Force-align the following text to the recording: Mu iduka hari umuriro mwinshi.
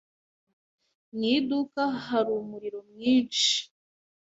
Mu 1.13 1.23
iduka 1.37 1.81
hari 2.05 2.29
umuriro 2.41 2.79
mwinshi. 2.89 3.55